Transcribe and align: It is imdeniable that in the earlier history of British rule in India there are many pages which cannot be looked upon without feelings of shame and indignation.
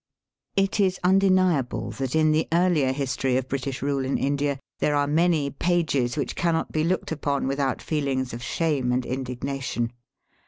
It 0.55 0.79
is 0.79 0.99
imdeniable 1.03 1.95
that 1.99 2.15
in 2.15 2.31
the 2.31 2.47
earlier 2.51 2.91
history 2.91 3.37
of 3.37 3.47
British 3.47 3.83
rule 3.83 4.03
in 4.03 4.17
India 4.17 4.57
there 4.79 4.95
are 4.95 5.05
many 5.05 5.51
pages 5.51 6.17
which 6.17 6.35
cannot 6.35 6.71
be 6.71 6.83
looked 6.83 7.11
upon 7.11 7.45
without 7.45 7.83
feelings 7.83 8.33
of 8.33 8.41
shame 8.41 8.91
and 8.91 9.05
indignation. 9.05 9.93